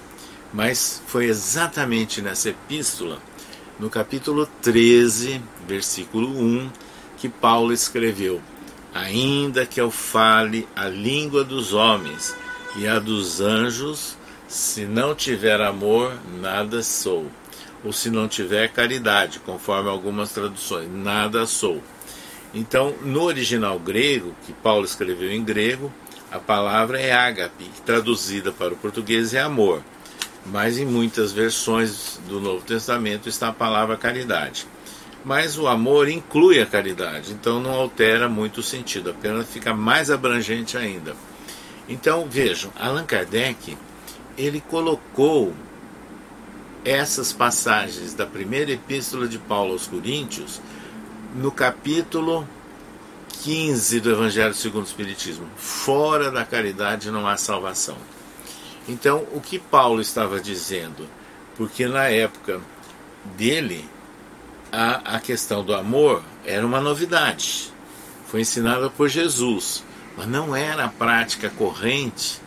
Mas 0.52 1.02
foi 1.06 1.26
exatamente 1.26 2.22
nessa 2.22 2.50
epístola, 2.50 3.18
no 3.78 3.90
capítulo 3.90 4.48
13, 4.62 5.42
versículo 5.66 6.28
1, 6.28 6.70
que 7.18 7.28
Paulo 7.28 7.72
escreveu: 7.72 8.40
Ainda 8.94 9.66
que 9.66 9.80
eu 9.80 9.90
fale 9.90 10.66
a 10.74 10.88
língua 10.88 11.44
dos 11.44 11.74
homens 11.74 12.34
e 12.76 12.86
a 12.86 12.98
dos 12.98 13.40
anjos, 13.40 14.16
se 14.46 14.86
não 14.86 15.14
tiver 15.14 15.60
amor, 15.60 16.16
nada 16.40 16.82
sou. 16.82 17.26
Ou 17.84 17.92
se 17.92 18.10
não 18.10 18.26
tiver 18.26 18.72
caridade, 18.72 19.38
conforme 19.40 19.88
algumas 19.88 20.32
traduções, 20.32 20.88
nada 20.90 21.46
sou. 21.46 21.80
Então, 22.52 22.94
no 23.02 23.22
original 23.22 23.78
grego, 23.78 24.34
que 24.46 24.52
Paulo 24.52 24.84
escreveu 24.84 25.30
em 25.30 25.44
grego, 25.44 25.92
a 26.30 26.38
palavra 26.38 27.00
é 27.00 27.12
ágape, 27.12 27.70
traduzida 27.86 28.52
para 28.52 28.74
o 28.74 28.76
português 28.76 29.32
é 29.32 29.40
amor, 29.40 29.82
mas 30.44 30.78
em 30.78 30.84
muitas 30.84 31.32
versões 31.32 32.20
do 32.28 32.38
Novo 32.40 32.64
Testamento 32.64 33.28
está 33.28 33.48
a 33.48 33.52
palavra 33.52 33.96
caridade. 33.96 34.66
Mas 35.24 35.58
o 35.58 35.66
amor 35.66 36.08
inclui 36.08 36.60
a 36.60 36.66
caridade, 36.66 37.32
então 37.32 37.60
não 37.60 37.72
altera 37.72 38.28
muito 38.28 38.58
o 38.58 38.62
sentido, 38.62 39.10
apenas 39.10 39.48
fica 39.48 39.74
mais 39.74 40.10
abrangente 40.10 40.76
ainda. 40.76 41.16
Então 41.88 42.26
vejam, 42.28 42.70
Allan 42.78 43.04
Kardec 43.04 43.76
ele 44.36 44.60
colocou 44.60 45.54
essas 46.84 47.32
passagens 47.32 48.14
da 48.14 48.26
primeira 48.26 48.70
epístola 48.70 49.26
de 49.26 49.38
Paulo 49.38 49.72
aos 49.72 49.86
Coríntios 49.86 50.60
no 51.34 51.50
capítulo 51.50 52.46
15 53.42 54.00
do 54.00 54.10
Evangelho 54.10 54.54
segundo 54.54 54.84
o 54.84 54.88
Espiritismo. 54.88 55.46
Fora 55.56 56.30
da 56.30 56.44
caridade 56.44 57.10
não 57.10 57.26
há 57.26 57.36
salvação. 57.36 57.96
Então, 58.88 59.26
o 59.32 59.40
que 59.40 59.58
Paulo 59.58 60.00
estava 60.00 60.40
dizendo? 60.40 61.06
Porque 61.56 61.86
na 61.86 62.04
época 62.04 62.60
dele, 63.36 63.88
a, 64.72 65.16
a 65.16 65.20
questão 65.20 65.62
do 65.62 65.74
amor 65.74 66.22
era 66.44 66.66
uma 66.66 66.80
novidade. 66.80 67.72
Foi 68.26 68.40
ensinada 68.40 68.90
por 68.90 69.08
Jesus, 69.08 69.84
mas 70.16 70.26
não 70.26 70.54
era 70.54 70.84
a 70.84 70.88
prática 70.88 71.50
corrente 71.50 72.40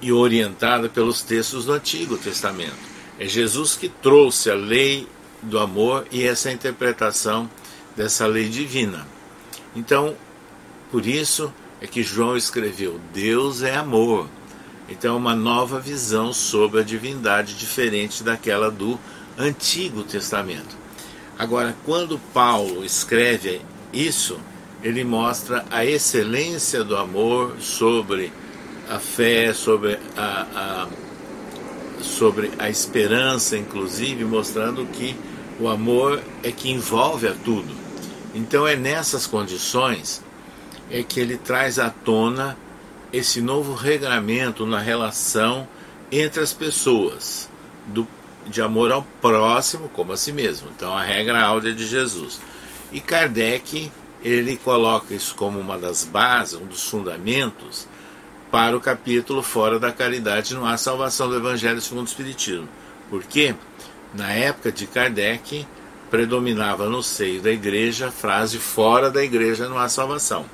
e 0.00 0.12
orientada 0.12 0.88
pelos 0.88 1.22
textos 1.22 1.64
do 1.64 1.72
Antigo 1.72 2.16
Testamento. 2.16 2.90
É 3.18 3.26
Jesus 3.26 3.76
que 3.76 3.88
trouxe 3.88 4.50
a 4.50 4.54
lei 4.54 5.06
do 5.42 5.58
amor 5.58 6.06
e 6.10 6.26
essa 6.26 6.50
interpretação 6.50 7.50
dessa 7.96 8.26
lei 8.26 8.48
divina. 8.48 9.06
Então, 9.74 10.16
por 10.90 11.06
isso 11.06 11.52
é 11.80 11.86
que 11.86 12.02
João 12.02 12.36
escreveu: 12.36 13.00
Deus 13.12 13.62
é 13.62 13.76
amor. 13.76 14.28
Então, 14.88 15.14
é 15.14 15.18
uma 15.18 15.36
nova 15.36 15.78
visão 15.78 16.32
sobre 16.32 16.80
a 16.80 16.84
divindade 16.84 17.54
diferente 17.54 18.24
daquela 18.24 18.70
do 18.70 18.98
Antigo 19.38 20.02
Testamento. 20.02 20.76
Agora, 21.38 21.76
quando 21.86 22.18
Paulo 22.34 22.84
escreve 22.84 23.62
isso, 23.92 24.38
ele 24.82 25.04
mostra 25.04 25.64
a 25.70 25.84
excelência 25.84 26.82
do 26.82 26.96
amor 26.96 27.56
sobre 27.60 28.32
a 28.90 28.98
fé, 28.98 29.52
sobre 29.54 29.98
a, 30.16 30.46
a, 30.54 30.88
sobre 32.02 32.50
a 32.58 32.68
esperança, 32.68 33.56
inclusive, 33.56 34.24
mostrando 34.24 34.84
que 34.86 35.14
o 35.60 35.68
amor 35.68 36.20
é 36.42 36.50
que 36.50 36.70
envolve 36.70 37.28
a 37.28 37.32
tudo. 37.32 37.79
Então 38.34 38.66
é 38.66 38.76
nessas 38.76 39.26
condições 39.26 40.22
é 40.90 41.02
que 41.02 41.20
ele 41.20 41.36
traz 41.36 41.78
à 41.78 41.90
tona 41.90 42.56
esse 43.12 43.40
novo 43.40 43.74
regramento 43.74 44.66
na 44.66 44.78
relação 44.78 45.68
entre 46.12 46.42
as 46.42 46.52
pessoas, 46.52 47.48
do, 47.86 48.06
de 48.46 48.60
amor 48.60 48.92
ao 48.92 49.02
próximo 49.20 49.88
como 49.88 50.12
a 50.12 50.16
si 50.16 50.32
mesmo. 50.32 50.68
Então 50.74 50.96
a 50.96 51.02
regra 51.02 51.42
áurea 51.42 51.72
de 51.72 51.86
Jesus. 51.86 52.40
E 52.92 53.00
Kardec 53.00 53.90
ele 54.22 54.56
coloca 54.56 55.14
isso 55.14 55.34
como 55.34 55.58
uma 55.58 55.78
das 55.78 56.04
bases, 56.04 56.54
um 56.54 56.66
dos 56.66 56.84
fundamentos 56.84 57.88
para 58.50 58.76
o 58.76 58.80
capítulo 58.80 59.42
Fora 59.42 59.78
da 59.78 59.92
Caridade 59.92 60.54
não 60.54 60.66
há 60.66 60.76
salvação 60.76 61.28
do 61.28 61.36
Evangelho 61.36 61.80
segundo 61.80 62.06
o 62.06 62.08
Espiritismo. 62.08 62.68
Porque 63.08 63.54
na 64.12 64.32
época 64.32 64.72
de 64.72 64.86
Kardec 64.86 65.66
predominava 66.10 66.88
no 66.88 67.02
seio 67.02 67.40
da 67.40 67.50
igreja 67.50 68.08
a 68.08 68.12
frase 68.12 68.58
fora 68.58 69.10
da 69.10 69.22
igreja 69.22 69.68
não 69.68 69.78
há 69.78 69.88
salvação. 69.88 70.44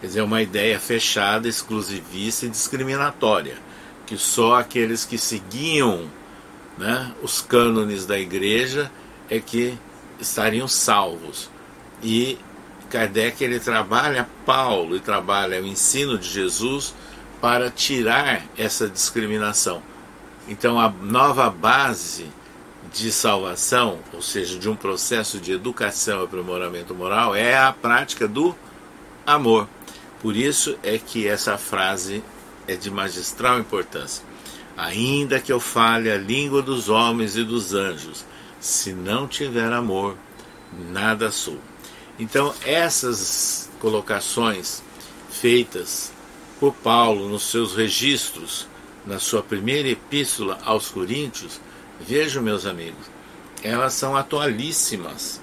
Quer 0.00 0.06
dizer, 0.06 0.22
uma 0.22 0.42
ideia 0.42 0.80
fechada, 0.80 1.46
exclusivista 1.46 2.46
e 2.46 2.48
discriminatória, 2.48 3.58
que 4.06 4.16
só 4.16 4.58
aqueles 4.58 5.04
que 5.04 5.18
seguiam 5.18 6.10
né, 6.78 7.12
os 7.22 7.42
cânones 7.42 8.06
da 8.06 8.18
igreja 8.18 8.90
é 9.28 9.38
que 9.38 9.78
estariam 10.18 10.66
salvos. 10.66 11.50
E 12.02 12.38
Kardec 12.88 13.42
ele 13.44 13.60
trabalha 13.60 14.28
Paulo 14.44 14.96
e 14.96 15.00
trabalha 15.00 15.62
o 15.62 15.66
ensino 15.66 16.18
de 16.18 16.28
Jesus 16.28 16.94
para 17.40 17.70
tirar 17.70 18.44
essa 18.58 18.88
discriminação. 18.88 19.82
Então 20.48 20.80
a 20.80 20.88
nova 20.88 21.48
base 21.48 22.26
de 22.92 23.12
salvação, 23.12 23.98
ou 24.12 24.22
seja, 24.22 24.58
de 24.58 24.68
um 24.68 24.74
processo 24.74 25.38
de 25.38 25.52
educação 25.52 26.20
e 26.20 26.24
aprimoramento 26.24 26.94
moral, 26.94 27.34
é 27.34 27.56
a 27.56 27.72
prática 27.72 28.26
do 28.26 28.54
amor. 29.26 29.68
Por 30.20 30.36
isso 30.36 30.78
é 30.82 30.98
que 30.98 31.26
essa 31.26 31.56
frase 31.56 32.22
é 32.66 32.76
de 32.76 32.90
magistral 32.90 33.58
importância. 33.58 34.24
Ainda 34.76 35.40
que 35.40 35.52
eu 35.52 35.60
fale 35.60 36.10
a 36.10 36.16
língua 36.16 36.62
dos 36.62 36.88
homens 36.88 37.36
e 37.36 37.44
dos 37.44 37.74
anjos, 37.74 38.24
se 38.58 38.92
não 38.92 39.26
tiver 39.26 39.72
amor, 39.72 40.16
nada 40.90 41.30
sou. 41.30 41.58
Então, 42.18 42.54
essas 42.64 43.70
colocações 43.78 44.82
feitas 45.30 46.12
por 46.58 46.74
Paulo 46.74 47.28
nos 47.28 47.44
seus 47.44 47.74
registros, 47.74 48.68
na 49.06 49.18
sua 49.18 49.42
primeira 49.42 49.88
epístola 49.88 50.58
aos 50.64 50.90
Coríntios, 50.90 51.60
Vejam, 52.06 52.42
meus 52.42 52.66
amigos, 52.66 53.10
elas 53.62 53.92
são 53.94 54.16
atualíssimas 54.16 55.40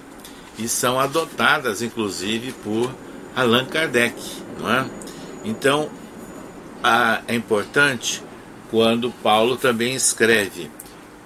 e 0.58 0.68
são 0.68 0.98
adotadas, 0.98 1.82
inclusive, 1.82 2.52
por 2.52 2.92
Allan 3.34 3.64
Kardec. 3.64 4.20
Não 4.58 4.70
é? 4.70 4.90
Então, 5.44 5.88
é 7.26 7.34
importante 7.34 8.22
quando 8.70 9.10
Paulo 9.10 9.56
também 9.56 9.94
escreve 9.94 10.70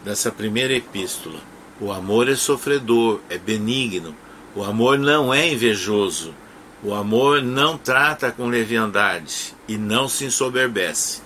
nessa 0.04 0.30
primeira 0.30 0.74
epístola: 0.74 1.40
o 1.80 1.90
amor 1.90 2.28
é 2.28 2.36
sofredor, 2.36 3.20
é 3.28 3.38
benigno, 3.38 4.14
o 4.54 4.62
amor 4.62 4.98
não 4.98 5.32
é 5.32 5.48
invejoso, 5.48 6.34
o 6.82 6.94
amor 6.94 7.42
não 7.42 7.78
trata 7.78 8.30
com 8.30 8.46
leviandade 8.46 9.54
e 9.66 9.76
não 9.76 10.08
se 10.08 10.24
ensoberbece. 10.24 11.22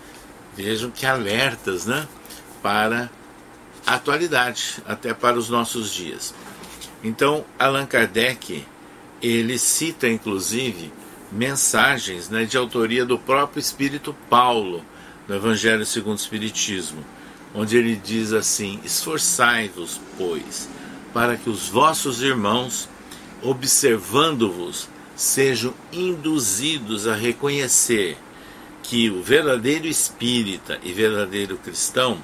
Vejam 0.57 0.91
que 0.91 1.05
alertas 1.05 1.87
né, 1.87 2.07
para 2.63 3.05
a 3.05 3.09
atualidade, 3.87 4.83
até 4.87 5.15
para 5.15 5.39
os 5.39 5.49
nossos 5.49 5.93
dias. 5.93 6.35
Então, 7.05 7.45
Allan 7.59 7.87
Kardec, 7.87 8.67
ele 9.23 9.59
cita 9.59 10.09
inclusive 10.09 10.93
mensagens 11.31 12.29
né, 12.29 12.45
de 12.45 12.57
autoria 12.57 13.05
do 13.05 13.19
próprio 13.19 13.61
Espírito 13.61 14.15
Paulo, 14.29 14.85
no 15.29 15.35
Evangelho 15.35 15.85
segundo 15.87 16.19
o 16.19 16.21
Espiritismo, 16.21 17.05
onde 17.55 17.77
ele 17.77 17.97
diz 17.97 18.33
assim: 18.33 18.81
Esforçai-vos, 18.85 20.01
pois, 20.19 20.69
para 21.13 21.37
que 21.37 21.49
os 21.49 21.69
vossos 21.69 22.23
irmãos, 22.23 22.89
observando-vos, 23.43 24.89
sejam 25.15 25.73
induzidos 25.93 27.07
a 27.07 27.15
reconhecer 27.15 28.19
que 28.83 29.11
o 29.11 29.23
verdadeiro 29.23 29.87
espírita 29.87 30.79
e 30.83 30.93
verdadeiro 30.93 31.57
cristão 31.57 32.19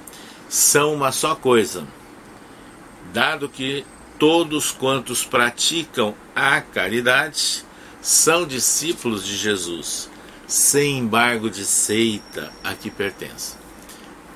são 0.52 0.92
uma 0.92 1.10
só 1.10 1.34
coisa, 1.34 1.88
dado 3.10 3.48
que 3.48 3.86
todos 4.18 4.70
quantos 4.70 5.24
praticam 5.24 6.14
a 6.36 6.60
caridade 6.60 7.64
são 8.02 8.46
discípulos 8.46 9.24
de 9.24 9.34
Jesus, 9.34 10.10
sem 10.46 10.98
embargo 10.98 11.48
de 11.48 11.64
seita 11.64 12.52
a 12.62 12.74
que 12.74 12.90
pertence. 12.90 13.56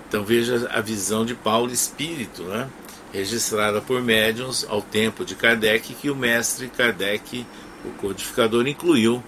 Então 0.08 0.24
veja 0.24 0.66
a 0.72 0.80
visão 0.80 1.26
de 1.26 1.34
Paulo 1.34 1.70
espírito, 1.70 2.44
né? 2.44 2.66
registrada 3.12 3.82
por 3.82 4.00
médiuns 4.00 4.64
ao 4.70 4.80
tempo 4.80 5.22
de 5.22 5.34
Kardec, 5.34 5.92
que 5.92 6.08
o 6.08 6.16
mestre 6.16 6.68
Kardec, 6.68 7.46
o 7.84 7.90
codificador, 7.90 8.66
incluiu 8.66 9.22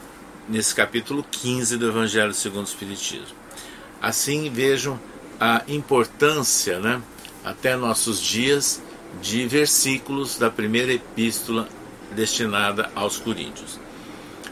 nesse 0.49 0.75
capítulo 0.75 1.23
15 1.23 1.77
do 1.77 1.89
Evangelho 1.89 2.33
segundo 2.33 2.65
o 2.65 2.69
Espiritismo. 2.69 3.37
Assim 4.01 4.49
vejam 4.49 4.99
a 5.41 5.63
importância, 5.69 6.79
né, 6.79 7.01
até 7.45 7.77
nossos 7.77 8.21
dias, 8.21 8.83
de 9.23 9.47
versículos 9.47 10.39
da 10.39 10.51
primeira 10.51 10.93
epístola 10.93 11.69
destinada 12.15 12.91
aos 12.95 13.19
Coríntios. 13.19 13.79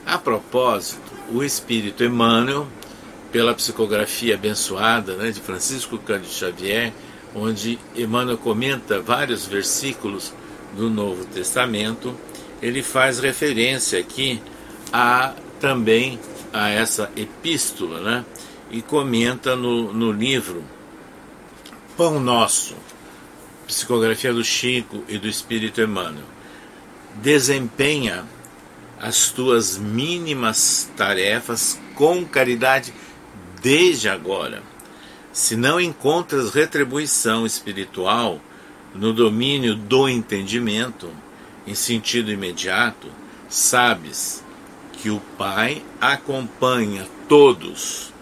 A 0.05 0.18
propósito, 0.18 1.12
o 1.33 1.42
Espírito 1.42 2.05
Emmanuel, 2.05 2.66
pela 3.33 3.55
psicografia 3.55 4.35
abençoada 4.35 5.14
né, 5.16 5.31
de 5.31 5.40
Francisco 5.40 5.99
Cândido 5.99 6.33
Xavier, 6.33 6.92
onde 7.35 7.79
Emmanuel 7.94 8.38
comenta 8.38 9.01
vários 9.01 9.44
versículos 9.44 10.33
do 10.75 10.88
Novo 10.88 11.25
Testamento, 11.27 12.14
ele 12.62 12.83
faz 12.83 13.18
referência 13.18 13.99
aqui 13.99 14.40
a 14.92 15.35
também 15.61 16.18
a 16.53 16.68
essa 16.70 17.11
epístola, 17.16 18.01
né? 18.01 18.25
E 18.70 18.81
comenta 18.83 19.55
no, 19.55 19.92
no 19.92 20.11
livro 20.11 20.64
Pão 21.97 22.21
Nosso, 22.21 22.77
psicografia 23.67 24.31
do 24.31 24.45
Chico 24.45 25.03
e 25.09 25.17
do 25.17 25.27
Espírito 25.27 25.81
Emmanuel. 25.81 26.27
Desempenha 27.23 28.27
as 29.01 29.31
tuas 29.31 29.79
mínimas 29.79 30.91
tarefas 30.95 31.81
com 31.95 32.23
caridade 32.23 32.93
desde 33.63 34.11
agora. 34.11 34.63
Se 35.33 35.57
não 35.57 35.81
encontras 35.81 36.53
retribuição 36.53 37.47
espiritual 37.47 38.43
no 38.95 39.15
domínio 39.15 39.75
do 39.75 40.07
entendimento, 40.07 41.11
em 41.67 41.75
sentido 41.75 42.31
imediato, 42.31 43.09
sabes 43.49 44.45
que 44.93 45.09
o 45.09 45.19
Pai 45.39 45.83
acompanha 45.99 47.09
todos 47.27 48.13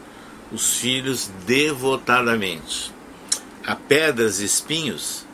os 0.53 0.77
filhos 0.77 1.29
devotadamente. 1.45 2.94
A 3.67 3.75
pedras 3.75 4.41
e 4.41 4.45
espinhos, 4.45 5.25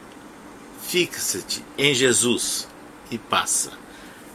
fixa-te 0.83 1.65
em 1.77 1.93
Jesus 1.93 2.69
e 3.11 3.19
passa. 3.19 3.73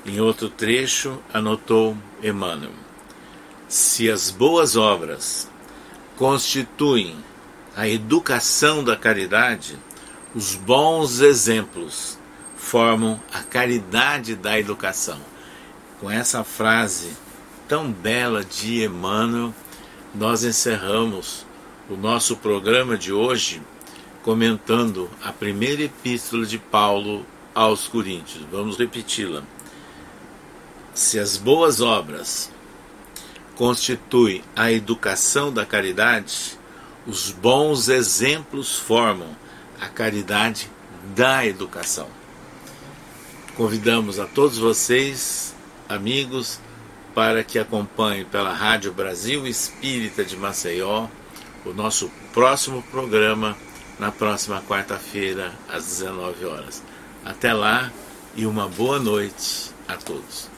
Em 0.05 0.19
outro 0.19 0.49
trecho, 0.49 1.17
anotou 1.33 1.95
Emmanuel: 2.21 2.73
Se 3.69 4.11
as 4.11 4.29
boas 4.29 4.75
obras 4.75 5.49
constituem 6.17 7.15
a 7.73 7.87
educação 7.87 8.83
da 8.83 8.97
caridade, 8.97 9.79
os 10.35 10.55
bons 10.55 11.21
exemplos 11.21 12.19
formam 12.57 13.17
a 13.33 13.43
caridade 13.43 14.35
da 14.35 14.59
educação. 14.59 15.21
Com 16.01 16.11
essa 16.11 16.43
frase 16.43 17.15
tão 17.65 17.89
bela 17.89 18.43
de 18.43 18.83
Emmanuel, 18.83 19.53
nós 20.13 20.43
encerramos 20.43 21.45
o 21.89 21.95
nosso 21.95 22.35
programa 22.35 22.97
de 22.97 23.13
hoje 23.13 23.61
comentando 24.25 25.07
a 25.23 25.31
primeira 25.31 25.83
epístola 25.83 26.47
de 26.47 26.57
Paulo 26.57 27.23
aos 27.53 27.87
Coríntios. 27.87 28.43
Vamos 28.51 28.75
repeti-la 28.75 29.43
se 30.95 31.19
as 31.19 31.37
boas 31.37 31.79
obras 31.79 32.49
constituem 33.55 34.41
a 34.55 34.71
educação 34.71 35.53
da 35.53 35.63
caridade, 35.63 36.57
os 37.05 37.29
bons 37.29 37.87
exemplos 37.87 38.79
formam 38.79 39.29
a 39.79 39.87
caridade 39.87 40.71
da 41.15 41.45
educação. 41.45 42.07
Convidamos 43.55 44.19
a 44.19 44.25
todos 44.25 44.57
vocês, 44.57 45.53
amigos, 45.87 46.59
para 47.13 47.43
que 47.43 47.59
acompanhem 47.59 48.25
pela 48.25 48.53
Rádio 48.53 48.91
Brasil 48.91 49.45
Espírita 49.45 50.25
de 50.25 50.35
Maceió 50.35 51.07
o 51.63 51.73
nosso 51.73 52.09
próximo 52.33 52.81
programa 52.89 53.55
na 53.99 54.11
próxima 54.11 54.61
quarta-feira 54.61 55.53
às 55.69 55.85
19 55.85 56.45
horas. 56.45 56.83
Até 57.23 57.53
lá 57.53 57.91
e 58.35 58.45
uma 58.45 58.67
boa 58.67 58.99
noite 58.99 59.71
a 59.87 59.95
todos. 59.95 60.54